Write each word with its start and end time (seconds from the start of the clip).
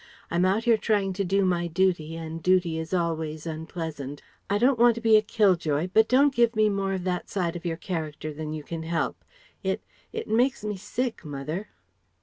I'm 0.31 0.45
out 0.45 0.63
here 0.63 0.79
trying 0.79 1.13
to 1.13 1.23
do 1.23 1.45
my 1.45 1.67
duty 1.67 2.15
and 2.15 2.41
duty 2.41 2.79
is 2.79 2.91
always 2.91 3.45
unpleasant. 3.45 4.19
I 4.49 4.57
don't 4.57 4.79
want 4.79 4.95
to 4.95 4.99
be 5.01 5.15
a 5.15 5.21
kill 5.21 5.55
joy, 5.55 5.91
but 5.93 6.09
don't 6.09 6.33
give 6.33 6.55
me 6.55 6.69
more 6.69 6.93
of 6.93 7.03
that 7.03 7.29
side 7.29 7.55
of 7.55 7.67
your 7.67 7.77
character 7.77 8.33
than 8.33 8.51
you 8.51 8.63
can 8.63 8.81
help. 8.81 9.23
It 9.61 9.83
it 10.11 10.27
makes 10.27 10.63
me 10.65 10.75
sick, 10.75 11.23
mother..." 11.23 11.69